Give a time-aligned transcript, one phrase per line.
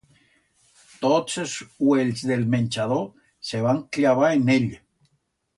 [1.03, 1.53] Tots els
[1.89, 3.05] uells d'el menchador
[3.51, 4.71] se van cllavar en ell.